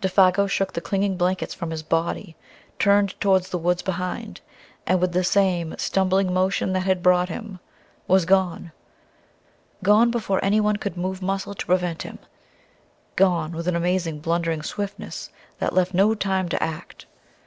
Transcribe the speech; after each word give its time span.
Défago 0.00 0.48
shook 0.48 0.72
the 0.72 0.80
clinging 0.80 1.18
blankets 1.18 1.52
from 1.52 1.70
his 1.70 1.82
body, 1.82 2.34
turned 2.78 3.10
towards 3.20 3.50
the 3.50 3.58
woods 3.58 3.82
behind, 3.82 4.40
and 4.86 5.02
with 5.02 5.12
the 5.12 5.22
same 5.22 5.74
stumbling 5.76 6.32
motion 6.32 6.72
that 6.72 6.84
had 6.84 7.02
brought 7.02 7.28
him 7.28 7.60
was 8.08 8.24
gone: 8.24 8.72
gone, 9.82 10.10
before 10.10 10.42
anyone 10.42 10.76
could 10.76 10.96
move 10.96 11.20
muscle 11.20 11.52
to 11.52 11.66
prevent 11.66 12.04
him, 12.04 12.18
gone 13.16 13.52
with 13.52 13.68
an 13.68 13.76
amazing, 13.76 14.18
blundering 14.18 14.62
swiftness 14.62 15.28
that 15.58 15.74
left 15.74 15.92
no 15.92 16.14
time 16.14 16.48
to 16.48 16.62
act. 16.62 17.04